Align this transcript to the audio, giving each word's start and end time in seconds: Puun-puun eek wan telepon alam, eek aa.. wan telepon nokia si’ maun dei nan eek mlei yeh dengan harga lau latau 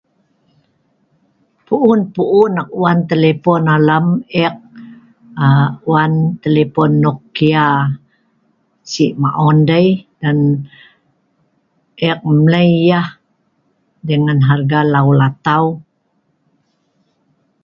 Puun-puun 1.65 2.53
eek 2.61 2.71
wan 2.81 2.99
telepon 3.09 3.63
alam, 3.75 4.05
eek 4.43 4.55
aa.. 5.45 5.67
wan 5.89 6.13
telepon 6.43 6.91
nokia 7.03 7.63
si’ 8.91 9.05
maun 9.21 9.57
dei 9.69 9.87
nan 10.21 10.39
eek 12.07 12.19
mlei 12.37 12.69
yeh 12.89 13.07
dengan 14.07 14.39
harga 14.49 14.79
lau 14.93 15.07
latau 15.19 15.65